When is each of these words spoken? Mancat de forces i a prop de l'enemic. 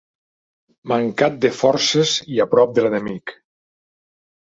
Mancat 0.91 1.35
de 1.43 1.51
forces 1.57 2.13
i 2.37 2.41
a 2.45 2.47
prop 2.55 2.73
de 2.79 2.87
l'enemic. 2.87 3.35